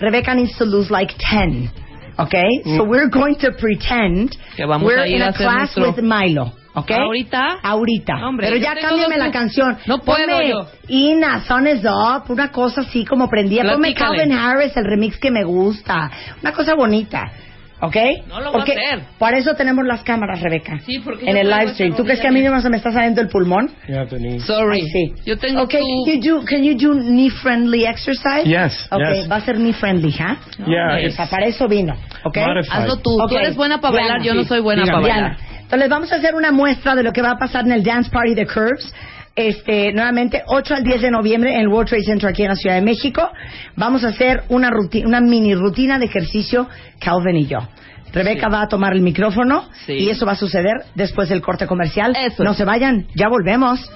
Rebecca 0.00 0.34
needs 0.34 0.58
to 0.58 0.64
lose 0.64 0.90
like 0.90 1.12
ten. 1.30 1.70
Okay? 2.18 2.62
So 2.76 2.82
we're 2.84 3.08
going 3.08 3.36
to 3.42 3.52
pretend 3.52 4.30
Mm. 4.36 4.56
Que 4.56 4.66
vamos 4.66 4.84
we're 4.86 4.98
a 4.98 5.06
ir 5.06 5.16
in 5.16 5.22
a 5.22 5.28
a 5.28 5.32
class 5.32 5.76
nuestro- 5.76 5.92
with 5.92 6.02
Milo. 6.02 6.50
Okay? 6.78 6.96
¿Ahorita? 6.98 7.58
Ahorita. 7.62 8.14
Hombre, 8.26 8.48
Pero 8.48 8.58
ya 8.58 8.74
cámbiame 8.74 9.16
la 9.16 9.30
canción. 9.30 9.78
No 9.86 9.98
puedo 10.00 10.18
Ponme 10.26 10.48
yo. 10.48 10.66
Ina, 10.88 11.40
Sun 11.46 11.66
is 11.68 11.80
Up, 11.84 12.30
una 12.30 12.52
cosa 12.52 12.82
así 12.82 13.04
como 13.06 13.28
prendía. 13.30 13.62
Ponme. 13.64 13.94
Calvin 13.94 14.32
Harris, 14.32 14.76
el 14.76 14.84
remix 14.84 15.18
que 15.18 15.30
me 15.30 15.42
gusta. 15.44 16.10
Una 16.42 16.52
cosa 16.52 16.74
bonita. 16.74 17.32
¿Ok? 17.78 17.94
No 18.28 18.40
lo 18.40 18.52
voy 18.52 18.60
a 18.60 18.64
hacer. 18.64 19.02
Por 19.18 19.34
eso 19.34 19.54
tenemos 19.54 19.84
las 19.86 20.02
cámaras, 20.02 20.40
Rebeca. 20.40 20.78
Sí, 20.80 20.98
porque 21.00 21.28
En 21.28 21.36
el 21.36 21.48
live 21.48 21.74
stream. 21.74 21.94
¿Tú 21.94 22.04
crees 22.04 22.20
que 22.20 22.28
a 22.28 22.30
mí 22.30 22.40
no 22.42 22.58
se 22.62 22.70
me 22.70 22.78
está 22.78 22.90
saliendo 22.90 23.20
el 23.20 23.28
pulmón? 23.28 23.70
Knee. 23.86 24.40
Sorry. 24.40 24.80
Ay, 24.80 24.86
sí. 24.88 25.12
Yo 25.26 25.36
tengo 25.38 25.62
Okay, 25.64 25.80
tu... 25.80 26.04
can 26.06 26.20
you 26.22 26.38
do, 26.40 26.44
can 26.46 26.62
you 26.64 26.74
do 26.74 26.94
knee 26.94 27.28
friendly 27.30 27.84
exercise? 27.84 28.44
Yes, 28.44 28.88
Okay, 28.90 29.20
yes. 29.20 29.30
va 29.30 29.36
a 29.36 29.40
ser 29.42 29.56
knee 29.58 29.74
friendly, 29.74 30.14
¿ah? 30.20 30.36
Yeah, 30.58 30.66
hombre. 30.66 31.04
O 31.04 31.06
it's 31.06 31.16
sea, 31.16 31.26
para 31.26 31.46
eso 31.46 31.68
vino, 31.68 31.94
¿ok? 32.24 32.36
Modified. 32.38 32.72
Hazlo 32.72 32.96
tú. 32.96 33.10
Ok, 33.22 33.28
Tú 33.30 33.36
eres 33.36 33.54
buena 33.56 33.78
para 33.78 33.92
Diana, 33.92 34.08
bailar, 34.14 34.26
yo 34.26 34.34
no 34.34 34.42
sí. 34.42 34.48
soy 34.48 34.60
buena 34.60 34.84
para 34.86 35.00
bailar. 35.00 35.36
Entonces 35.66 35.88
vamos 35.88 36.12
a 36.12 36.16
hacer 36.16 36.34
una 36.34 36.52
muestra 36.52 36.94
de 36.94 37.02
lo 37.02 37.12
que 37.12 37.22
va 37.22 37.32
a 37.32 37.38
pasar 37.38 37.64
en 37.66 37.72
el 37.72 37.82
Dance 37.82 38.10
Party 38.10 38.34
de 38.34 38.46
Curves. 38.46 38.94
Este, 39.34 39.92
nuevamente, 39.92 40.42
8 40.46 40.74
al 40.76 40.82
10 40.84 41.02
de 41.02 41.10
noviembre 41.10 41.52
en 41.54 41.60
el 41.60 41.68
World 41.68 41.88
Trade 41.90 42.04
Center 42.04 42.30
aquí 42.30 42.42
en 42.42 42.48
la 42.48 42.56
Ciudad 42.56 42.76
de 42.76 42.82
México. 42.82 43.28
Vamos 43.76 44.02
a 44.04 44.08
hacer 44.08 44.44
una, 44.48 44.70
ruti- 44.70 45.04
una 45.04 45.20
mini 45.20 45.54
rutina 45.54 45.98
de 45.98 46.06
ejercicio, 46.06 46.68
Calvin 47.00 47.36
y 47.36 47.46
yo. 47.46 47.58
Rebeca 48.12 48.48
va 48.48 48.62
a 48.62 48.68
tomar 48.68 48.94
el 48.94 49.02
micrófono 49.02 49.68
Sí. 49.84 49.92
y 49.92 50.08
eso 50.08 50.24
va 50.24 50.32
a 50.32 50.36
suceder 50.36 50.72
después 50.94 51.28
del 51.28 51.42
corte 51.42 51.66
comercial. 51.66 52.16
Eso. 52.18 52.44
No 52.44 52.54
se 52.54 52.64
vayan, 52.64 53.08
ya 53.14 53.28
volvemos. 53.28 53.90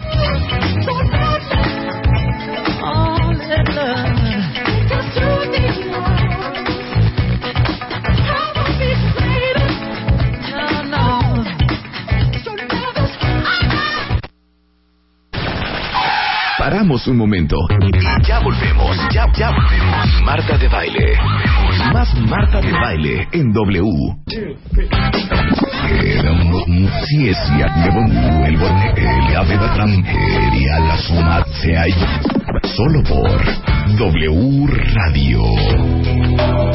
Paramos 16.70 17.04
un 17.08 17.16
momento 17.16 17.56
y 17.80 18.28
ya 18.28 18.38
volvemos. 18.38 18.96
Ya, 19.12 19.26
ya 19.36 19.50
volvemos. 19.50 20.22
Marta 20.22 20.56
de 20.56 20.68
baile. 20.68 21.16
Más 21.92 22.14
Marta 22.28 22.60
de 22.60 22.70
baile 22.70 23.26
en 23.32 23.52
W. 23.52 23.82
Solo 32.76 33.02
por 33.02 33.40
W 33.98 34.66
Radio. 34.94 35.42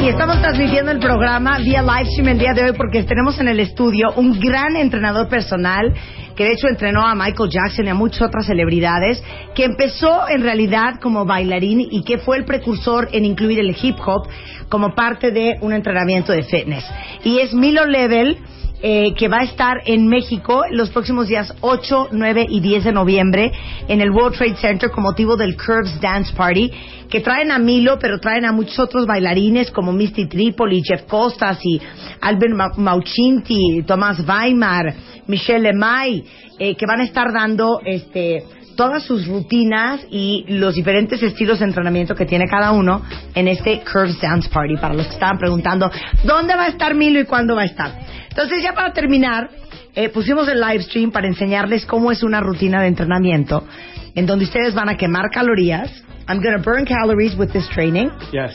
Y 0.02 0.10
estamos 0.10 0.42
transmitiendo 0.42 0.92
el 0.92 1.00
programa 1.00 1.58
vía 1.60 1.82
live 1.82 2.10
stream 2.12 2.28
el 2.28 2.40
día 2.40 2.54
de 2.54 2.66
hoy 2.66 2.74
porque 2.76 3.04
tenemos 3.04 3.40
en 3.40 3.48
el 3.48 3.62
estudio 3.62 4.10
un 4.18 4.38
gran 4.42 4.76
entrenador 4.76 5.30
personal 5.30 5.94
que 6.36 6.44
de 6.44 6.54
hecho 6.54 6.68
entrenó 6.68 7.02
a 7.02 7.16
Michael 7.16 7.50
Jackson 7.50 7.86
y 7.86 7.90
a 7.90 7.94
muchas 7.94 8.24
otras 8.24 8.46
celebridades, 8.46 9.24
que 9.56 9.66
empezó 9.66 10.28
en 10.28 10.42
realidad 10.42 11.00
como 11.02 11.26
bailarín 11.26 11.88
y 11.90 12.04
que 12.04 12.18
fue 12.18 12.38
el 12.38 12.46
precursor 12.46 13.10
en 13.12 13.26
incluir 13.26 13.60
el 13.60 13.76
hip 13.82 13.98
hop 14.06 14.28
como 14.70 14.94
parte 14.96 15.32
de 15.32 15.58
un 15.62 15.74
entrenamiento 15.74 16.32
de 16.32 16.44
fitness. 16.44 16.86
Y 17.24 17.40
es 17.40 17.54
Milo 17.54 17.86
Level 17.86 18.38
eh, 18.82 19.14
que 19.16 19.28
va 19.28 19.38
a 19.40 19.44
estar 19.44 19.78
en 19.86 20.08
México 20.08 20.64
los 20.70 20.90
próximos 20.92 21.28
días 21.28 21.54
8, 21.62 22.10
9 22.12 22.46
y 22.50 22.60
10 22.60 22.84
de 22.84 22.92
noviembre 22.92 23.52
en 23.88 24.02
el 24.02 24.12
World 24.12 24.38
Trade 24.38 24.56
Center 24.58 24.92
con 24.92 25.04
motivo 25.04 25.36
del 25.38 25.56
Curves 25.56 26.00
Dance 26.02 26.34
Party, 26.36 26.72
que 27.10 27.22
traen 27.22 27.52
a 27.52 27.58
Milo, 27.60 27.98
pero 28.00 28.20
traen 28.20 28.46
a 28.46 28.52
muchos 28.52 28.78
otros 28.80 29.06
bailarines 29.08 29.72
como 29.72 29.92
Misty 29.92 30.28
Tripoli, 30.28 30.82
Jeff 30.84 31.04
Costas 31.04 31.60
y 31.64 31.80
Albert 32.22 32.54
Ma- 32.54 32.72
Mauchinti, 32.78 33.84
Tomás 33.88 34.20
Weimar, 34.28 34.94
Michelle 35.28 35.62
Lemay, 35.72 36.24
eh, 36.60 36.76
que 36.76 36.86
van 36.86 37.02
a 37.02 37.04
estar 37.06 37.32
dando 37.34 37.80
este 37.86 38.44
todas 38.76 39.04
sus 39.04 39.26
rutinas 39.28 40.02
y 40.12 40.44
los 40.50 40.76
diferentes 40.76 41.24
estilos 41.24 41.60
de 41.60 41.66
entrenamiento 41.66 42.14
que 42.14 42.26
tiene 42.26 42.46
cada 42.46 42.74
uno 42.74 43.04
en 43.34 43.48
este 43.48 43.80
Curves 43.90 44.20
Dance 44.20 44.50
Party. 44.50 44.76
Para 44.76 44.94
los 44.94 45.08
que 45.08 45.14
estaban 45.14 45.38
preguntando, 45.38 45.90
¿dónde 46.26 46.56
va 46.58 46.64
a 46.64 46.68
estar 46.68 46.94
Milo 46.94 47.22
y 47.22 47.24
cuándo 47.26 47.56
va 47.56 47.62
a 47.62 47.66
estar? 47.66 48.05
Entonces, 48.36 48.62
ya 48.62 48.74
para 48.74 48.92
terminar, 48.92 49.50
eh, 49.96 50.10
pusimos 50.10 50.46
el 50.50 50.60
live 50.60 50.84
stream 50.84 51.10
para 51.12 51.26
enseñarles 51.26 51.86
cómo 51.86 52.12
es 52.12 52.22
una 52.22 52.42
rutina 52.42 52.82
de 52.82 52.88
entrenamiento 52.88 53.66
en 54.14 54.26
donde 54.26 54.44
ustedes 54.44 54.74
van 54.74 54.90
a 54.90 54.98
quemar 54.98 55.30
calorías. 55.32 55.90
I'm 56.28 56.42
going 56.42 56.58
to 56.58 56.62
burn 56.62 56.86
calories 56.86 57.34
with 57.38 57.52
this 57.54 57.68
training. 57.70 58.10
Yes. 58.34 58.52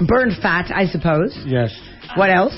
Burn 0.00 0.30
fat, 0.40 0.70
I 0.70 0.86
suppose. 0.86 1.34
Yes. 1.46 1.72
What 2.16 2.30
else? 2.30 2.54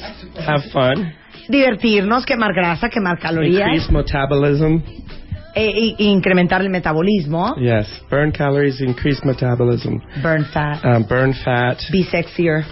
Have 0.47 0.64
fun. 0.71 1.14
Divertirnos, 1.49 2.26
quemar 2.26 2.52
grasa, 2.52 2.90
quemar 2.90 3.18
calorías, 3.18 3.68
Increase 3.68 3.90
metabolism. 3.92 4.83
e, 5.54 5.95
e- 5.99 6.04
incrementar 6.04 6.61
el 6.61 6.68
metabolismo. 6.68 7.54
Yes. 7.56 7.87
Burn 8.11 8.33
calories, 8.33 8.80
increase 8.83 9.25
metabolism. 9.25 9.99
Burn 10.23 10.45
fat. 10.52 10.85
Um, 10.85 11.04
burn 11.09 11.33
fat. 11.33 11.78
Be 11.90 12.04
sexier. 12.04 12.64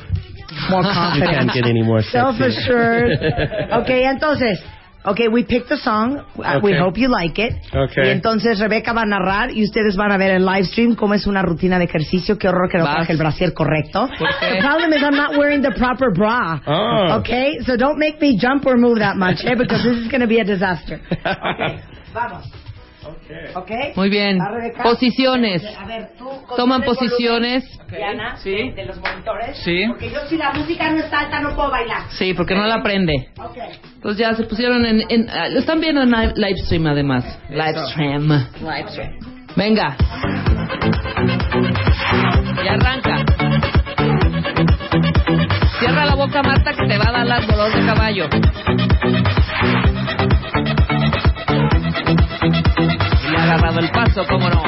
More 0.70 0.82
You 0.82 0.92
confident. 0.92 1.30
can't 1.32 1.52
get 1.52 1.66
any 1.66 1.82
more. 1.82 2.02
Self-assured. 2.18 3.10
Okay, 3.82 4.04
entonces, 4.06 4.60
okay, 5.04 5.28
we 5.28 5.42
picked 5.44 5.68
the 5.68 5.76
song. 5.76 6.24
Uh, 6.38 6.60
We 6.62 6.72
hope 6.76 6.96
you 6.96 7.08
like 7.08 7.38
it. 7.38 7.52
Okay. 7.74 8.06
Y 8.06 8.08
entonces 8.10 8.58
Rebeca 8.60 8.92
va 8.92 9.02
a 9.02 9.06
narrar 9.06 9.50
y 9.50 9.62
ustedes 9.64 9.96
van 9.96 10.12
a 10.12 10.16
ver 10.16 10.30
en 10.32 10.44
live 10.44 10.64
stream 10.64 10.94
cómo 10.94 11.14
es 11.14 11.26
una 11.26 11.42
rutina 11.42 11.78
de 11.78 11.84
ejercicio. 11.84 12.38
Qué 12.38 12.48
horror 12.48 12.68
que 12.70 12.78
no 12.78 12.84
traje 12.84 13.12
el 13.12 13.18
brasier 13.18 13.52
correcto. 13.52 14.08
The 14.08 14.60
problem 14.60 14.92
is 14.92 15.02
I'm 15.02 15.16
not 15.16 15.36
wearing 15.36 15.62
the 15.62 15.72
proper 15.72 16.10
bra. 16.12 16.60
Oh. 16.66 17.18
Okay, 17.20 17.58
so 17.66 17.76
don't 17.76 17.98
make 17.98 18.20
me 18.20 18.38
jump 18.38 18.64
or 18.66 18.76
move 18.76 18.98
that 19.00 19.16
much, 19.16 19.44
eh, 19.44 19.54
because 19.56 19.82
this 19.82 19.98
is 19.98 20.08
going 20.08 20.20
to 20.22 20.28
be 20.28 20.40
a 20.40 20.44
disaster. 20.44 21.00
Okay, 21.24 21.80
vamos. 22.14 22.44
Okay. 23.54 23.92
Muy 23.96 24.08
bien. 24.10 24.38
Rebeca. 24.38 24.82
Posiciones. 24.82 25.62
A 25.78 25.84
ver, 25.86 26.10
tú 26.18 26.28
Toman 26.56 26.82
posiciones. 26.82 27.64
volumen, 27.78 27.96
Diana, 27.96 28.36
Sí. 28.36 28.50
de, 28.50 28.72
de 28.74 28.84
los 28.86 28.98
monitores. 29.00 29.56
Sí. 29.64 29.84
Porque 29.88 30.10
yo 30.10 30.20
si 30.28 30.36
la 30.36 30.52
música 30.52 30.90
no 30.90 30.98
está 30.98 31.20
alta 31.20 31.40
no 31.40 31.54
puedo 31.54 31.70
bailar. 31.70 32.02
Sí, 32.10 32.34
porque 32.34 32.54
no 32.54 32.66
la 32.66 32.76
aprende. 32.76 33.28
Ok. 33.38 33.56
Entonces 33.94 34.18
ya 34.18 34.34
se 34.34 34.44
pusieron 34.44 34.84
en... 34.84 35.02
en- 35.08 35.30
ah, 35.30 35.48
lo 35.48 35.60
están 35.60 35.80
viendo 35.80 36.02
en 36.02 36.10
live, 36.10 36.32
live 36.36 36.58
stream 36.64 36.86
además. 36.86 37.24
Live 37.48 37.86
stream. 37.90 38.28
Live 38.60 38.88
stream. 38.88 39.18
Venga. 39.56 39.96
Y 42.64 42.68
arranca. 42.68 43.24
Cierra 45.78 46.04
la 46.06 46.14
boca, 46.14 46.42
Marta, 46.42 46.72
que 46.72 46.86
te 46.86 46.98
va 46.98 47.08
a 47.08 47.12
dar 47.12 47.26
las 47.26 47.46
dolor 47.46 47.72
de 47.72 47.86
caballo. 47.86 48.28
Agarrado 53.54 53.78
el 53.80 53.90
paso, 53.90 54.26
cómo 54.28 54.48
no. 54.48 54.62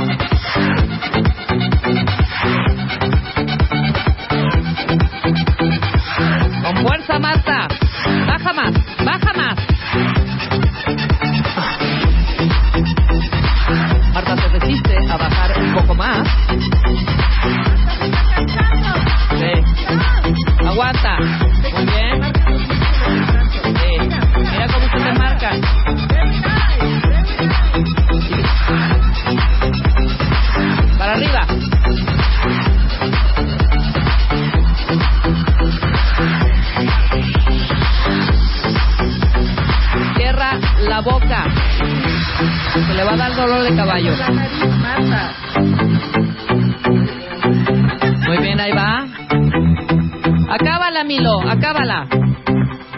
Acábala. 51.56 52.06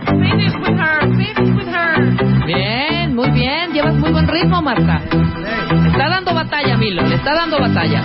Finish 0.07 0.55
with 0.61 0.79
her. 0.79 1.01
Finish 1.17 1.55
with 1.57 1.69
her. 1.69 2.47
Bien, 2.47 3.15
muy 3.15 3.31
bien. 3.31 3.73
Llevas 3.73 3.95
muy 3.95 4.11
buen 4.11 4.27
ritmo, 4.27 4.61
Marta. 4.63 5.01
Le 5.71 5.89
está 5.89 6.09
dando 6.09 6.35
batalla, 6.35 6.77
Milo. 6.77 7.03
Le 7.07 7.15
está 7.17 7.35
dando 7.35 7.59
batalla. 7.61 8.03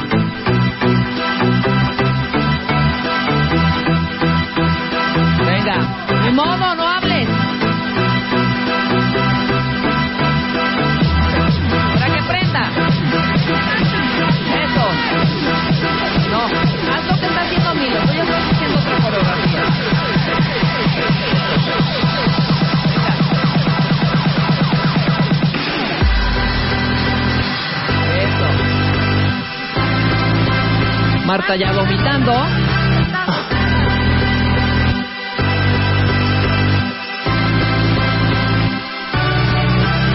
Marta 31.43 31.55
ya 31.57 31.73
vomitando. 31.73 32.31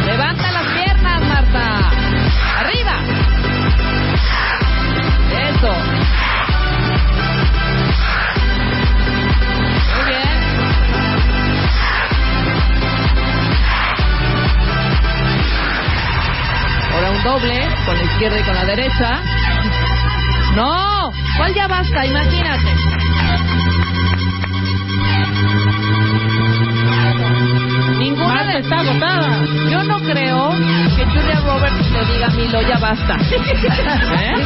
Levanta 0.06 0.52
las 0.52 0.66
piernas, 0.72 1.22
Marta. 1.28 1.90
Arriba. 2.60 2.94
Eso. 5.50 5.72
Muy 9.96 10.04
bien. 10.06 10.38
Ahora 16.94 17.10
un 17.10 17.22
doble 17.22 17.68
con 17.84 17.98
la 17.98 18.04
izquierda 18.04 18.40
y 18.40 18.42
con 18.44 18.54
la 18.54 18.64
derecha. 18.64 19.27
Le 32.52 32.58
diga 32.64 32.76
a 32.76 32.78
Milo 32.78 32.78
ya 32.78 32.78
basta. 32.78 33.16
¿Eh? 34.18 34.38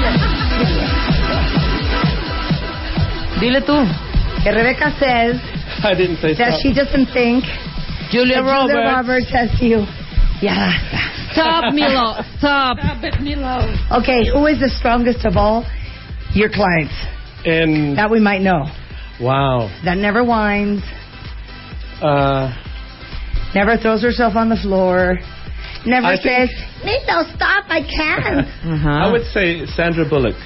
Dile 3.40 3.60
tú. 3.62 3.76
Que 4.42 4.50
Rebecca 4.52 4.90
says 4.98 5.40
I 5.84 5.94
didn't 5.94 6.18
say 6.20 6.34
that 6.34 6.54
stop. 6.54 6.60
she 6.62 6.72
doesn't 6.74 7.06
think 7.12 7.44
Julia 8.10 8.42
that 8.42 8.42
Julia 8.42 8.42
Roberts. 8.42 8.92
Roberts 8.92 9.26
says 9.30 9.50
to 9.58 9.64
you, 9.66 9.86
yeah. 10.42 10.72
Stop, 11.32 11.72
Milo. 11.74 12.22
Stop. 12.38 12.78
Stop 12.78 13.02
it, 13.04 13.20
Milo. 13.20 13.64
Okay, 14.02 14.26
who 14.32 14.46
is 14.46 14.58
the 14.60 14.68
strongest 14.68 15.24
of 15.24 15.36
all 15.36 15.64
your 16.34 16.50
clients 16.50 16.92
And 17.44 17.96
that 17.96 18.10
we 18.10 18.20
might 18.20 18.42
know? 18.42 18.66
wow. 19.20 19.68
That 19.84 19.96
never 19.98 20.22
whines, 20.24 20.82
Uh, 22.02 22.50
never 23.54 23.76
throws 23.76 24.02
herself 24.02 24.34
on 24.34 24.48
the 24.48 24.56
floor, 24.56 25.18
never 25.86 26.06
I 26.06 26.16
says, 26.16 26.50
think- 26.82 27.06
"No, 27.08 27.22
stop, 27.34 27.64
I 27.68 27.82
can't." 27.82 28.46
Ajá. 28.64 29.04
I 29.06 29.10
would 29.12 29.24
say 29.32 29.66
Sandra 29.66 30.04
Bullock. 30.08 30.36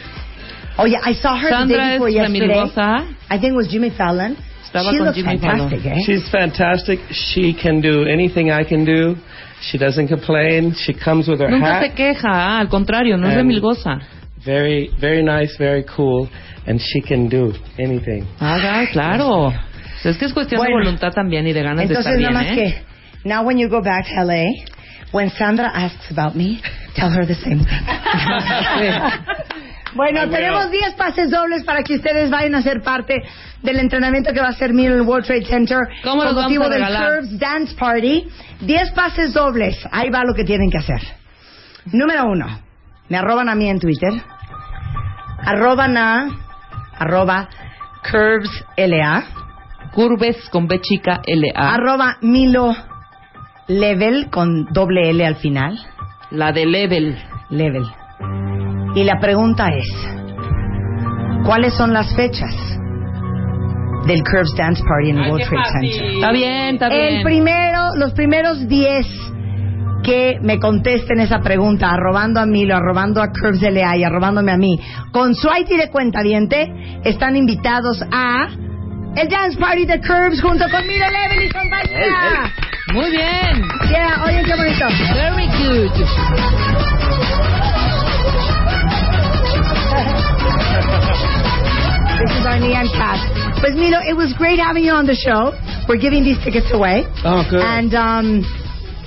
Oh 0.79 0.85
yeah, 0.87 1.01
I 1.03 1.12
saw 1.14 1.35
her 1.37 1.49
the 1.49 1.57
Sandra 1.57 1.77
day 1.79 1.92
before 1.94 2.11
yesterday. 2.11 2.49
remilgosa. 2.49 3.14
I 3.31 3.38
think 3.38 3.53
it 3.53 3.57
was 3.57 3.68
Jimmy 3.68 3.90
Fallon. 3.90 4.37
Estaba 4.64 4.90
she 4.90 4.99
looks 4.99 5.16
Jimmy 5.16 5.38
fantastic, 5.38 5.81
Fallon. 5.83 5.99
eh? 5.99 6.03
She's 6.05 6.29
fantastic. 6.31 6.99
She 7.11 7.55
can 7.55 7.81
do 7.81 8.05
anything 8.05 8.51
I 8.51 8.64
can 8.64 8.85
do. 8.85 9.16
She 9.62 9.79
doesn't 9.79 10.09
complain. 10.09 10.75
She 10.75 10.92
comes 10.92 11.29
with 11.29 11.40
her 11.40 11.49
Nunca 11.49 11.81
se 11.81 11.94
queja, 11.94 12.59
al 12.61 12.68
contrario, 12.68 13.16
no 13.16 13.27
es 13.27 13.33
And- 13.37 13.38
remilgosa. 13.49 14.01
Very, 14.44 14.90
very 15.01 15.22
nice, 15.25 15.57
very 15.59 15.83
cool, 15.85 16.29
and 16.66 16.79
she 16.81 17.01
can 17.01 17.29
do 17.29 17.53
anything. 17.79 18.27
Haga, 18.38 18.87
claro. 18.92 19.53
Es 20.05 20.16
que 20.18 20.27
es 20.27 20.33
cuestión 20.33 20.59
Bueno. 20.61 20.77
de 20.79 20.85
voluntad 20.85 21.11
también 21.12 21.46
y 21.49 21.53
de 21.53 21.62
ganas 21.62 21.83
Entonces 21.88 22.05
de 22.05 22.22
estar 22.22 22.33
bien, 22.33 22.59
¿eh? 22.59 22.85
que 23.22 23.29
Now 23.29 23.42
when 23.44 23.57
you 23.59 23.68
go 23.68 23.81
back 23.83 24.07
to 24.07 24.22
LA, 24.25 24.44
when 25.12 25.30
Sandra 25.30 25.70
asks 25.72 26.10
about 26.10 26.34
me, 26.34 26.60
tell 26.94 27.10
her 27.10 27.24
the 27.26 27.34
same 27.34 27.58
thing. 27.64 27.84
bueno, 29.94 30.28
tenemos 30.28 30.70
10 30.70 30.94
pases 30.94 31.30
dobles 31.30 31.64
para 31.64 31.82
que 31.82 31.94
ustedes 31.96 32.30
vayan 32.30 32.54
a 32.54 32.62
ser 32.62 32.82
parte 32.82 33.22
del 33.62 33.78
entrenamiento 33.78 34.32
que 34.32 34.40
va 34.40 34.48
a 34.48 34.50
hacer 34.50 34.72
Milo 34.72 34.94
en 34.94 35.00
el 35.00 35.06
World 35.06 35.26
Trade 35.26 35.46
Center 35.46 35.78
¿Cómo 36.02 36.22
con 36.22 36.34
motivo 36.34 36.68
del? 36.68 36.84
Curves 36.84 37.38
Dance 37.38 37.74
Party. 37.76 38.28
10 38.60 38.92
pases 38.92 39.32
dobles. 39.32 39.76
Ahí 39.90 40.10
va 40.10 40.22
lo 40.24 40.34
que 40.34 40.44
tienen 40.44 40.70
que 40.70 40.78
hacer. 40.78 41.00
Número 41.92 42.24
uno, 42.26 42.46
me 43.08 43.16
arroban 43.16 43.48
a 43.48 43.54
mí 43.54 43.68
en 43.68 43.78
Twitter. 43.78 44.12
Arroban 45.38 45.96
a 45.96 46.28
arroba 46.98 47.48
Curves 48.10 48.50
LA. 48.76 49.24
Curves 49.92 50.48
con 50.50 50.66
B 50.66 50.80
chica 50.80 51.20
L 51.24 51.52
A. 51.54 51.74
Arroba 51.74 52.18
Milo 52.20 52.74
Level 53.68 54.31
con 54.31 54.66
doble 54.72 55.11
L 55.11 55.26
al 55.26 55.37
final. 55.37 55.79
La 56.31 56.52
de 56.52 56.66
level. 56.66 57.16
Level. 57.50 57.85
Y 58.94 59.05
la 59.05 59.18
pregunta 59.20 59.68
es, 59.68 59.87
¿cuáles 61.44 61.74
son 61.74 61.92
las 61.92 62.14
fechas 62.14 62.55
del 64.07 64.22
Curves 64.22 64.55
Dance 64.57 64.83
Party 64.83 65.11
en 65.11 65.18
el 65.18 65.31
World 65.31 65.48
Trade. 65.48 65.88
Center? 65.90 66.14
Está 66.14 66.33
bien, 66.33 66.74
está 66.74 66.88
bien. 66.88 67.16
El 67.16 67.22
primero, 67.22 67.96
los 67.96 68.12
primeros 68.12 68.68
10 68.68 69.07
que 70.02 70.38
me 70.40 70.61
contesten 70.61 71.18
esa 71.18 71.40
pregunta, 71.40 71.90
arrobando 71.90 72.38
a 72.38 72.46
Milo, 72.46 72.76
arrobando 72.76 73.20
a 73.20 73.33
Curves 73.33 73.61
LA 73.61 73.96
y 73.96 74.05
arrobándome 74.05 74.52
a 74.52 74.57
mí, 74.57 74.79
con 75.11 75.35
su 75.35 75.48
ID 75.48 75.76
de 75.79 75.90
cuenta 75.90 76.20
están 77.05 77.35
invitados 77.35 78.00
a 78.12 78.48
el 79.16 79.29
Dance 79.29 79.59
Party 79.59 79.87
de 79.87 80.00
Curves 80.00 80.40
junto 80.40 80.68
con 80.70 80.87
Milo 80.87 81.07
Level 81.11 81.46
y 81.46 81.50
compañía. 81.50 82.52
Muy 82.92 83.11
bien. 83.11 83.62
Yeah, 83.90 84.25
oye, 84.25 84.42
qué 84.44 84.55
bonito. 84.55 84.87
Very 85.14 85.46
good. 85.59 85.92
This 92.16 92.31
is 92.33 92.46
our 92.49 92.59
Neon 92.59 92.88
cast. 92.96 93.29
Pues 93.61 93.75
Milo, 93.77 94.01
it 94.09 94.16
was 94.16 94.33
great 94.38 94.59
having 94.59 94.85
you 94.85 94.92
on 94.92 95.05
the 95.07 95.14
show. 95.14 95.53
We're 95.88 96.01
giving 96.01 96.25
these 96.25 96.38
tickets 96.42 96.72
away. 96.72 97.05
Oh, 97.25 97.44
good. 97.49 97.61
And 97.61 97.92
um 97.94 98.40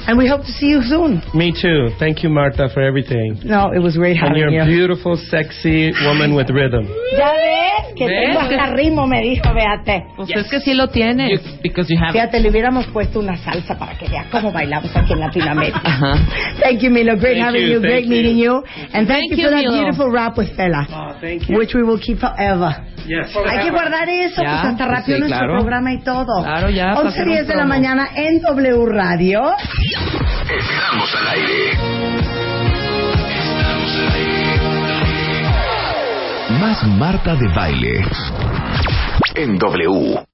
and 0.08 0.18
we 0.18 0.28
hope 0.30 0.42
to 0.46 0.52
see 0.54 0.68
you 0.68 0.82
soon. 0.86 1.22
Me 1.34 1.50
too. 1.52 1.90
Thank 2.00 2.22
you, 2.24 2.30
Martha, 2.30 2.70
for 2.74 2.82
everything. 2.82 3.42
No, 3.44 3.72
it 3.74 3.80
was 3.82 3.98
great 3.98 4.18
And 4.18 4.30
having 4.30 4.38
you're 4.42 4.52
you. 4.54 4.62
a 4.62 4.66
beautiful, 4.66 5.18
sexy 5.18 5.92
woman 6.06 6.36
with 6.36 6.50
rhythm. 6.54 6.86
¿Ya 7.18 7.34
ves? 7.84 7.94
Que 7.96 8.08
¿Ves? 8.08 8.26
tengo 8.28 8.40
hasta 8.40 8.66
ritmo, 8.74 9.08
me 9.08 9.22
dijo, 9.22 9.54
véate. 9.54 10.06
Pues 10.16 10.30
es 10.30 10.48
que 10.50 10.60
sí 10.62 10.74
lo 10.74 10.88
tiene. 10.90 11.30
You- 11.32 11.40
because 11.64 11.94
you 11.94 12.00
have 12.00 12.10
it. 12.10 12.14
Fíjate, 12.14 12.40
le 12.40 12.50
hubiéramos 12.50 12.88
puesto 12.88 13.20
una 13.20 13.38
salsa 13.38 13.78
para 13.78 13.98
que 13.98 14.08
vea 14.08 14.26
cómo 14.32 14.52
bailamos 14.52 14.96
aquí 14.96 15.14
en 15.14 15.20
Latinoamérica. 15.20 15.80
Ajá. 15.84 16.16
Thank 16.62 16.80
you, 16.80 16.90
Milo. 16.92 17.16
Great 17.18 17.38
Thank 17.38 17.48
having 17.48 17.62
you, 17.68 17.74
you. 17.76 17.80
Great 17.82 18.04
thank 18.04 18.08
meeting 18.10 18.38
you. 18.38 18.64
And 18.94 19.08
thank, 19.08 19.30
Thank 19.30 19.32
you 19.38 19.44
for 19.44 19.52
that 19.52 19.64
Milo. 19.64 19.74
beautiful 19.74 20.12
rap 20.12 20.38
with 20.38 20.56
Fela, 20.56 20.88
Oh, 20.92 21.14
thank 21.20 21.48
you. 21.50 21.58
which 21.58 21.74
we 21.76 21.84
will 21.84 22.00
keep 22.00 22.20
forever. 22.20 22.76
Yes. 23.08 23.36
Hay 23.50 23.64
que 23.66 23.72
guardar 23.72 24.08
eso, 24.08 24.42
Ya, 24.44 24.50
pues 24.62 24.66
hasta 24.74 24.86
pues 24.86 24.98
rápido 25.00 25.18
sí, 25.18 25.22
nuestro 25.22 25.40
claro. 25.40 25.54
programa 25.60 25.94
y 25.94 26.04
todo. 26.04 26.44
Claro, 26.44 26.70
ya, 26.70 26.94
para 26.94 27.10
11.10 27.10 27.12
hacer 27.12 27.28
un 27.42 27.48
de 27.48 27.56
la 27.56 27.66
mañana 27.66 28.08
en 28.16 28.42
W 28.42 28.86
Radio. 28.86 29.42
Estamos 30.44 31.16
al 31.16 31.28
aire. 31.30 32.39
Más 36.60 36.84
Marta 36.84 37.36
de 37.36 37.48
Baile. 37.56 38.06
En 39.34 39.58
W. 39.58 40.20